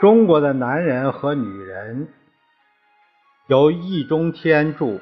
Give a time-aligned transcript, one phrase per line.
[0.00, 2.08] 中国的男人和女人
[3.48, 5.00] 由易中天著，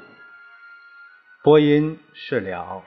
[1.43, 2.83] 播音是了。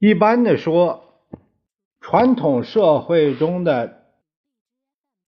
[0.00, 1.02] 一般的说，
[2.00, 3.98] 传统社会中的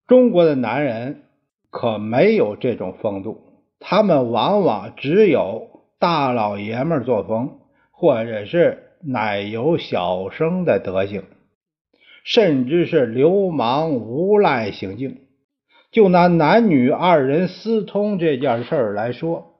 [0.07, 1.25] 中国的男人
[1.69, 3.37] 可没有这种风度，
[3.79, 5.67] 他们往往只有
[5.99, 7.59] 大老爷们作风，
[7.91, 11.23] 或者是奶油小生的德行，
[12.23, 15.19] 甚至是流氓无赖行径。
[15.91, 19.53] 就拿男女二人私通这件事来说，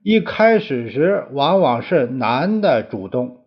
[0.00, 3.40] 一开始时往往是男的主动。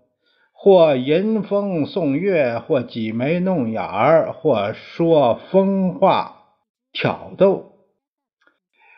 [0.60, 6.56] 或吟风送月，或挤眉弄眼儿，或说疯话
[6.92, 7.74] 挑逗，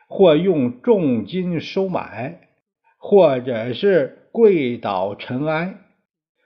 [0.08, 2.48] 或用重金收买，
[2.98, 5.76] 或者是跪倒尘埃，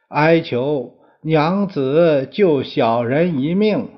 [0.09, 3.89] 哀求娘子救小人一命。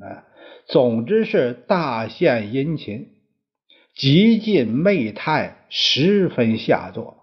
[0.00, 0.26] 啊，
[0.66, 3.12] 总之是大献殷勤，
[3.94, 7.15] 极尽媚态，十分下作。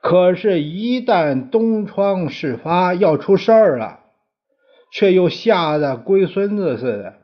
[0.00, 3.98] 可是，一旦东窗事发，要出事儿了，
[4.92, 7.14] 却又吓得龟孙子似的，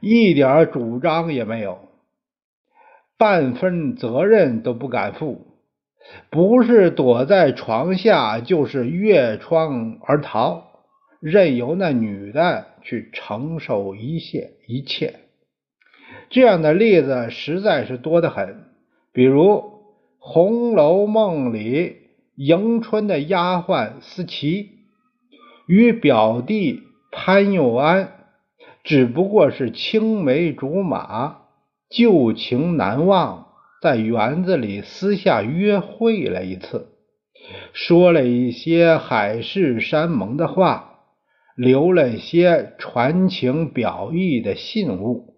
[0.00, 1.78] 一点主张也没有，
[3.16, 5.46] 半分责任都不敢负，
[6.30, 10.64] 不是躲在床下，就是越窗而逃，
[11.18, 15.14] 任由那女的去承受一切一切。
[16.28, 18.64] 这样的例子实在是多得很，
[19.12, 19.73] 比如。
[20.26, 21.98] 《红楼梦》里
[22.34, 24.70] 迎春的丫鬟思琪
[25.66, 26.80] 与表弟
[27.12, 28.26] 潘佑安
[28.82, 31.42] 只不过是青梅竹马，
[31.90, 33.48] 旧情难忘，
[33.82, 36.88] 在园子里私下约会了一次，
[37.74, 41.00] 说了一些海誓山盟的话，
[41.54, 45.36] 留了些传情表意的信物，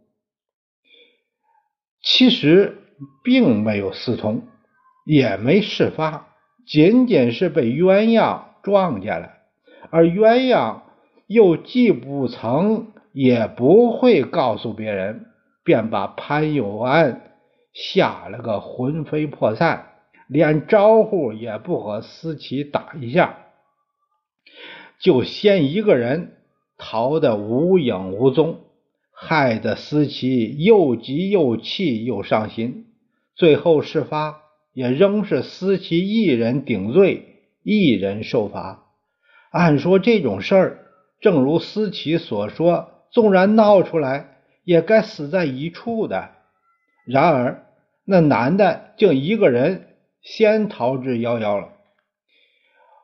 [2.01, 2.79] 其实
[3.25, 4.47] 并没有私通。
[5.07, 6.35] 也没事发，
[6.67, 9.31] 仅仅是被鸳鸯撞见了，
[9.91, 10.81] 而鸳鸯
[11.29, 15.27] 又既不曾也不会告诉别人，
[15.63, 17.37] 便把潘有安
[17.73, 19.87] 吓了个魂飞魄散，
[20.27, 23.39] 连招呼也不和思琪打一下，
[24.99, 26.33] 就先一个人
[26.79, 28.59] 逃得无影无踪，
[29.13, 32.87] 害得思琪又急又气又伤心，
[33.37, 34.43] 最后事发。
[34.77, 38.85] 也仍是思琪一人顶罪，一人受罚。
[39.51, 40.79] 按说这种事儿，
[41.19, 46.29] 正如思琪所说，纵然闹出来，也该死在一处的。
[47.07, 47.65] 然而
[48.05, 51.71] 那男的竟一个人先逃之夭夭了。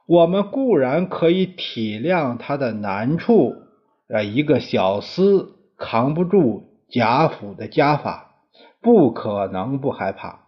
[0.06, 3.54] 我们固然可以体谅他的难处，
[4.08, 8.34] 呃，一个小厮扛不住贾府的家法，
[8.82, 10.41] 不可能不害怕。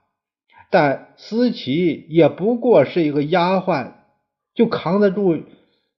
[0.70, 3.92] 但思琪也不过是一个丫鬟，
[4.54, 5.38] 就扛得住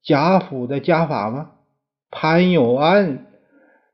[0.02, 1.52] 贾府的家法吗？
[2.10, 3.26] 潘有安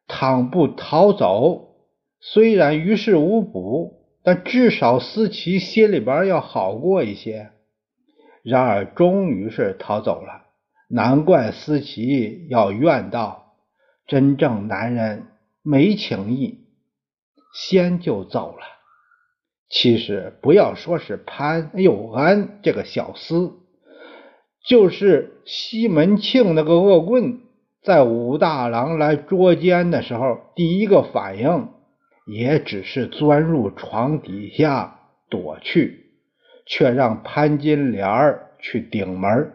[0.07, 1.77] 倘不逃走，
[2.21, 7.51] 虽然于事无补，但至少思琪心里边要好过一些。
[8.43, 10.43] 然而终于是逃走了，
[10.89, 13.55] 难怪思琪要怨道：
[14.07, 15.29] 真正男人
[15.63, 16.67] 没情义，
[17.55, 18.63] 先就走了。
[19.75, 23.53] 其实不要说是潘有安这个小厮，
[24.63, 27.39] 就是西门庆那个恶棍，
[27.83, 31.71] 在武大郎来捉奸的时候，第一个反应
[32.27, 36.11] 也只是钻入床底下躲去，
[36.67, 39.55] 却让潘金莲去顶门。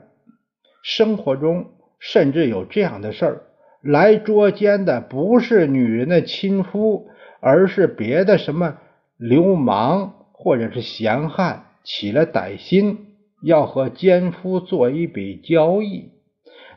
[0.82, 1.68] 生活中
[2.00, 3.42] 甚至有这样的事儿，
[3.84, 7.08] 来捉奸的不是女人的亲夫，
[7.40, 8.78] 而是别的什么。
[9.18, 16.12] 流氓或者是闲汉起了歹心，要和奸夫做一笔交易，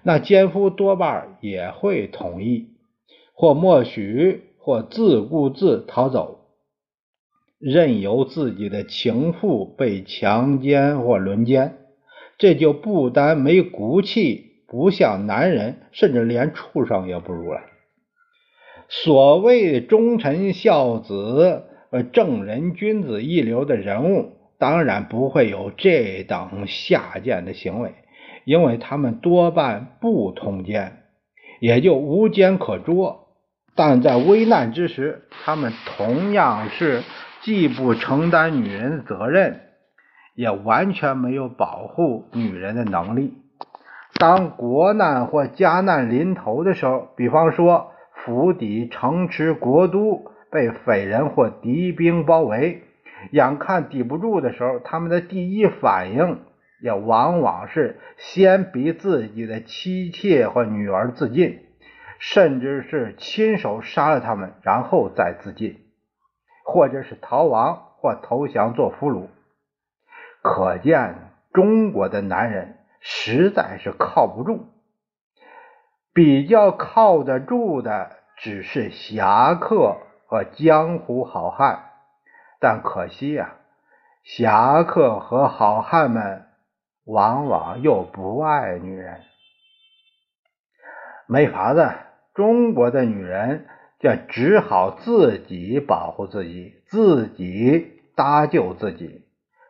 [0.03, 2.71] 那奸夫多半也会同意，
[3.35, 6.47] 或默许，或自顾自逃走，
[7.59, 11.79] 任由自己的情妇被强奸或轮奸，
[12.39, 17.61] 这就不单没骨气，不像男人，甚至连畜生也不如了。
[18.89, 27.95] 所谓忠臣孝子、呃正人君子一流的人物，当然不会有这等下贱的行为，
[28.45, 31.03] 因为他们多半不通奸，
[31.61, 33.29] 也就无奸可捉。
[33.75, 37.03] 但在危难之时，他们同样是
[37.41, 39.61] 既不承担女人的责任，
[40.35, 43.35] 也完全没有保护女人的能力。
[44.19, 52.83] 当国难或家难临头的时候，比方说府邸、城池、国都被匪人或敌兵包围，
[53.31, 56.43] 眼看抵不住的时候，他们的第一反应
[56.83, 61.67] 也往往是先逼自己的妻妾或女儿自尽。
[62.23, 65.79] 甚至是亲手杀了他们，然后再自尽，
[66.67, 69.29] 或者是逃亡或投降做俘虏。
[70.43, 71.15] 可见
[71.55, 74.67] 中国的男人实在是靠不住，
[76.13, 79.97] 比较靠得住的只是侠客
[80.31, 81.87] 和江湖好汉。
[82.61, 83.57] 但可惜呀，
[84.23, 86.45] 侠客和好汉们
[87.05, 89.23] 往往又不爱女人，
[91.27, 91.91] 没法子。
[92.33, 93.67] 中国的女人
[93.99, 99.25] 就只好自己保护自己，自己搭救自己。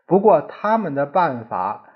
[0.06, 1.86] 不过他们的办法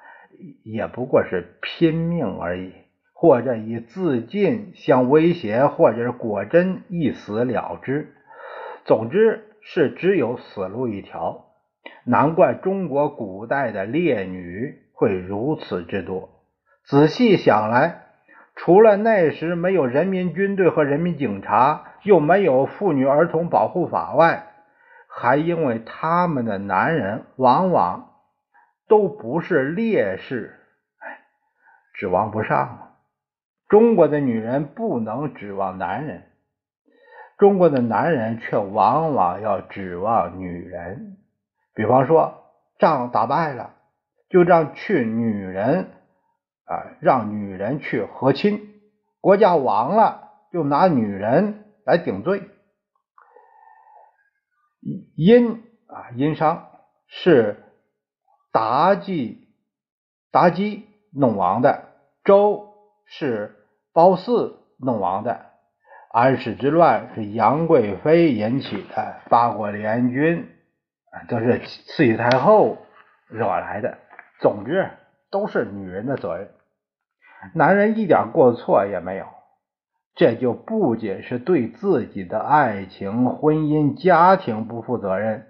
[0.64, 2.72] 也不过是拼命而已，
[3.12, 8.14] 或者以自尽相威胁，或者是果真一死了之。
[8.84, 11.46] 总之是只有死路一条。
[12.04, 16.30] 难怪中国古代的烈女会如此之多。
[16.84, 18.02] 仔细想来。
[18.56, 24.46] 除了那时没有人民军队和人民警察，又没有妇女儿童保护法外，
[25.08, 28.12] 还因为他们的男人往往
[28.86, 30.54] 都不是烈士，
[31.00, 31.18] 哎，
[31.94, 32.90] 指望不上啊。
[33.68, 36.22] 中国的女人不能指望男人，
[37.38, 41.16] 中国的男人却往往要指望女人。
[41.74, 42.44] 比方说，
[42.78, 43.74] 仗打败了，
[44.28, 45.90] 就让去女人。
[46.66, 48.80] 啊，让女人去和亲，
[49.20, 52.48] 国家亡了，就拿女人来顶罪。
[55.14, 56.70] 殷啊，殷商
[57.06, 57.62] 是
[58.50, 59.46] 妲己，
[60.32, 61.82] 妲己弄亡的；
[62.24, 62.72] 周
[63.04, 63.54] 是
[63.92, 65.44] 褒姒弄亡的；
[66.14, 70.48] 安史之乱是杨贵妃引起的；八国联军
[71.10, 72.78] 啊，都是慈禧太后
[73.28, 73.98] 惹来的。
[74.40, 74.88] 总之。
[75.30, 76.50] 都是女人的责任，
[77.54, 79.26] 男人一点过错也没有。
[80.14, 85.46] 这就不仅是对自己的爱情、婚姻、家庭不负责任，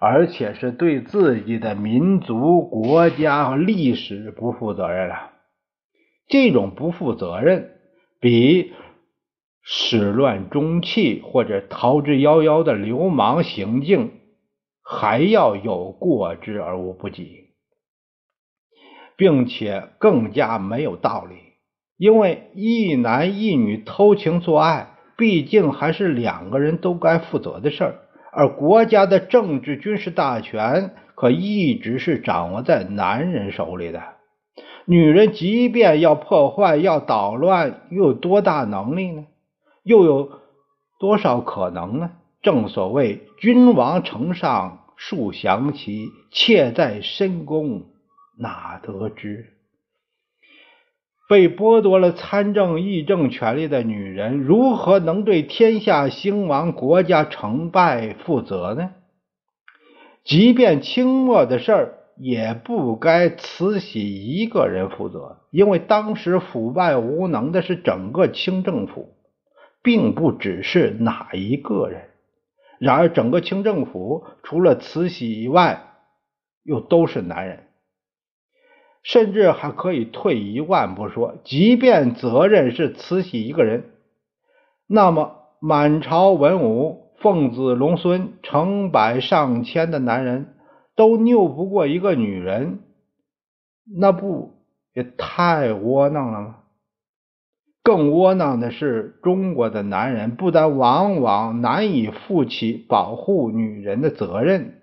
[0.00, 5.30] 而且是对自己的民族、国家和历史不负责任了。
[6.26, 7.70] 这种不负责任，
[8.18, 8.74] 比
[9.68, 14.12] 始乱终弃或者逃之夭夭的流氓行径
[14.80, 17.46] 还要有过之而无不及。
[19.16, 21.36] 并且更加没有道理，
[21.96, 27.94] 因为一男一女偷情做爱，毕竟还是两个人都该负责的事儿，
[28.30, 34.02] 而国家的政治军事大权可一直是掌握在男人手里的。
[34.84, 39.24] 女人即便要破坏、要捣乱，又有多大能力呢？
[39.86, 40.40] 又有
[40.98, 42.10] 多少可能呢？
[42.42, 47.84] 正所谓“君王城上树降旗，妾在深宫”。
[48.36, 49.46] 哪得知？
[51.28, 58.90] 被剥夺了参政议政权利的女人，如何能对天下兴亡、国家成败负责呢？
[60.24, 69.15] 即便清末的事儿，也不该慈禧一个人负责，因为当时腐败无能的是整个清政府，
[69.86, 72.08] 并不只是哪一个人。
[72.80, 75.92] 然而，整个清政府除了慈禧以外，
[76.64, 77.68] 又都是男人。
[79.04, 83.84] 甚至还可以退一万步说，即便责任是慈禧一个人，
[84.88, 90.56] 那么满朝文武、奉子龙孙、成百上千的男人
[90.96, 92.80] 都拗不过一个女人，
[93.96, 94.54] 那不
[94.94, 96.56] 也太窝囊了吗？
[97.86, 104.82] 更窝囊的是，中国的男人不但往往难以负起保护女人的责任，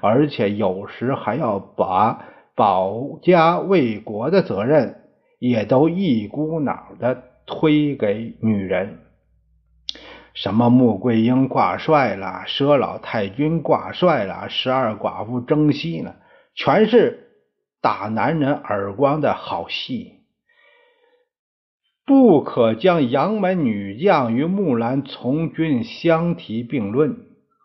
[0.00, 2.26] 而且有时还要把。
[2.56, 5.00] 保家卫国的责任
[5.40, 9.00] 也都一股脑的推给女人，
[10.34, 16.14] 什么穆桂英挂帅了，佘老太君挂帅了，十二寡妇争戏呢，
[16.54, 17.26] 全是
[17.80, 20.20] 打男人耳光的好戏。
[22.06, 27.16] 不可将杨门女将与木兰从军相提并论，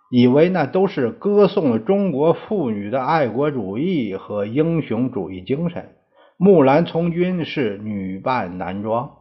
[0.10, 5.90] 以为那都是歌颂了中国妇女的爱国主义和英雄主义精神。
[6.38, 9.12] 木兰从军是女扮男装，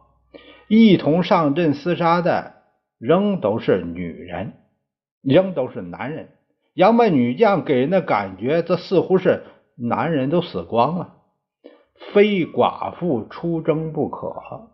[0.69, 2.53] 一同上阵厮杀的
[2.97, 4.53] 仍都是女人，
[5.21, 6.29] 仍都是男人。
[6.75, 9.43] 杨门女将给人的感觉，则似乎是
[9.75, 11.15] 男人都死光了，
[12.13, 14.68] 非寡妇出征不可。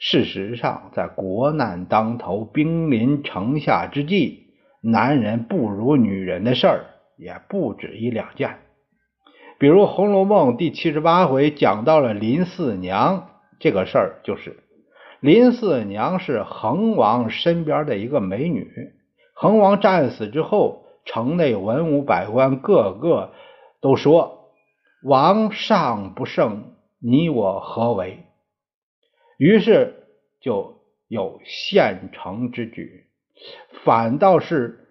[0.00, 4.46] 事实上，在国难当头、兵临城下之际，
[4.82, 8.58] 男人不如女人的事儿也不止一两件。
[9.58, 13.28] 比如《红楼梦》第七十八回讲到了林四娘
[13.58, 14.56] 这个事儿，就是
[15.20, 18.66] 林四娘是恒王身边的一个美女，
[19.34, 20.86] 恒王战死之后。
[21.06, 23.32] 城内文武百官个个
[23.80, 24.50] 都说
[25.02, 28.26] ：“王上不胜，你我何为？”
[29.40, 29.94] 于是
[30.38, 33.06] 就有献城之举。
[33.84, 34.86] 反倒是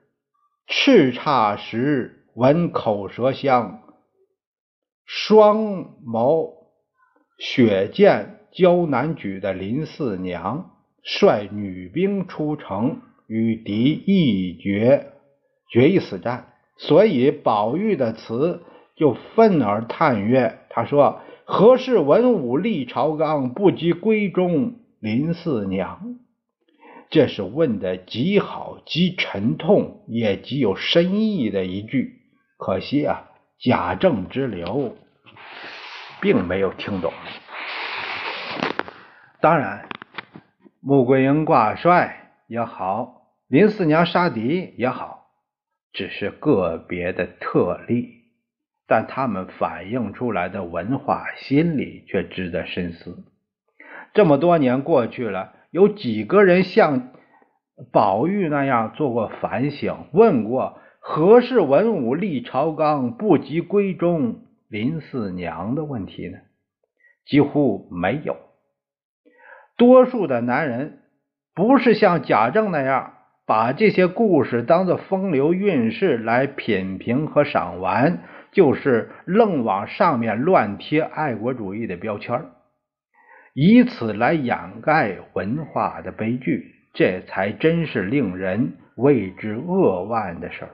[0.68, 3.84] 叱咤时闻口舌香，
[5.06, 5.60] 双
[6.04, 6.56] 眸
[7.38, 10.72] 血溅交难举的林四娘，
[11.04, 15.14] 率女兵出城，与敌一决。
[15.72, 18.64] 决一死战，所以宝玉的词
[18.96, 26.20] 就愤而叹曰：“他说何事文武立朝纲，不及闺中林四娘？”
[27.10, 32.22] 这是问的极好、极沉痛，也极有深意的一句。
[32.56, 34.96] 可惜啊，贾政之流
[36.22, 37.12] 并没有听懂。
[39.42, 39.90] 当然，
[40.82, 45.26] 穆桂英挂帅也好，林四娘杀敌也好。
[45.94, 48.19] 只是个别的特例，
[48.90, 53.24] 但他们反映出来的文化心理却值得深思。
[54.16, 57.10] 这么多年过去了，有几个人像
[57.92, 66.40] 宝玉那样做过反省，问过“何事文武立朝纲，不及闺中林四娘”的问题呢？
[67.26, 68.36] 几乎没有。
[69.78, 71.04] 多数的男人
[71.54, 73.14] 不是像贾政那样。
[73.46, 78.20] 把这些故事当做风流韵事来品评和赏玩，
[78.52, 82.46] 就是愣往上面乱贴爱国主义的标签
[83.54, 90.72] 以此来掩盖文化的悲剧，这才真是令人为之扼腕的事儿。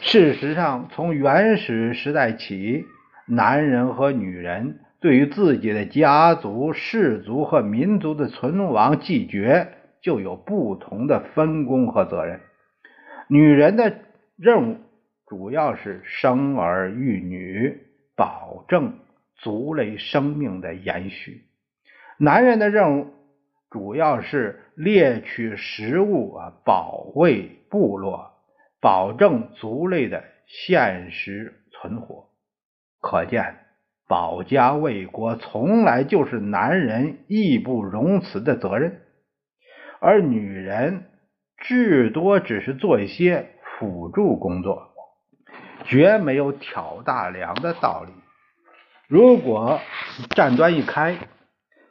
[0.00, 2.84] 事实上，从原始时代起，
[3.26, 9.68] 男人和女人对于自己的家族、氏族和民族的存亡继绝。
[10.04, 12.40] 就有不同的分工和责任。
[13.26, 14.00] 女人的
[14.36, 14.76] 任务
[15.36, 17.80] 主要是生儿育女，
[18.14, 19.00] 保证
[19.34, 21.40] 族类生命的延续；
[22.20, 23.08] 男人的任务
[23.68, 28.30] 主要是猎取食物啊，保卫部落，
[28.80, 32.28] 保证族类的现实存活。
[33.00, 33.56] 可见，
[34.06, 39.00] 保家卫国从来就是男人义不容辞的责任。
[39.98, 41.06] 而女人
[41.56, 43.48] 至多只是做一些
[43.80, 44.93] 辅助工作，
[45.84, 48.12] 绝没有挑大梁的道理。
[49.06, 49.78] 如果
[50.30, 51.16] 战端一开，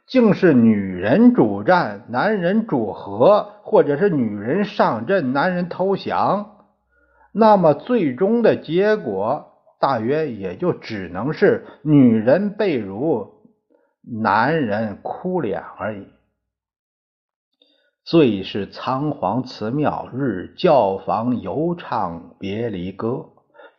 [0.06, 6.66] 竟是女人主战，男人主和，或者是女人上阵，男人投降，
[7.32, 13.32] 那么最终的结果大约也就只能是女人被辱，
[14.02, 16.08] 男人哭脸而已。
[18.04, 23.30] 最是仓皇辞庙日，教坊犹唱别离歌，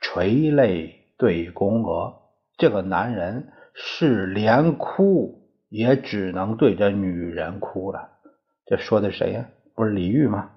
[0.06, 2.14] 垂泪对宫娥。
[2.58, 8.12] 这个男人是连哭也只能对着女人哭了。
[8.68, 9.46] 这说的谁呀？
[9.74, 10.52] 不是李煜吗？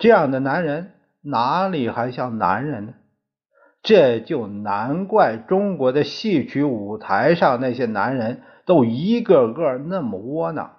[0.00, 0.90] 这样的男人
[1.22, 2.94] 哪里还像男人呢？
[3.80, 10.78] 这就难怪中国的戏曲舞台上那些男人都一个个那么窝囊。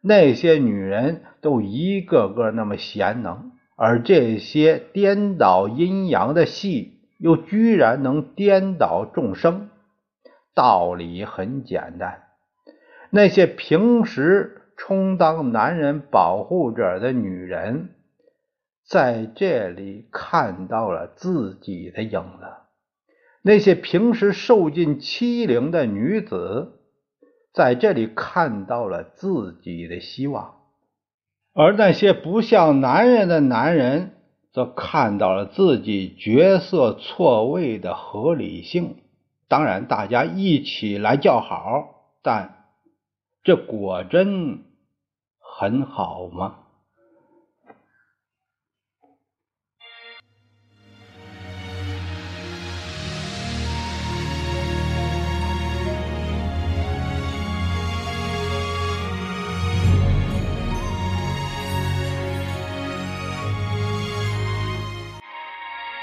[0.00, 9.70] 那些女人都一个个那么贤能，而这些颠倒阴阳的戏又居然能颠倒众生。
[10.54, 12.22] 道理很简单，
[13.10, 17.90] 那些平时充当男人保护者的女人，
[18.86, 22.46] 在这里看到了自己的影子；
[23.42, 26.72] 那些平时受尽欺凌的女子。
[27.52, 30.56] 在这里看到了自己的希望，
[31.54, 34.15] 而那些不像男人的男人，
[34.56, 38.96] 则看到了自己角色错位的合理性。
[39.48, 42.64] 当然，大家一起来叫好，但
[43.44, 44.62] 这果真
[45.38, 46.54] 很好吗？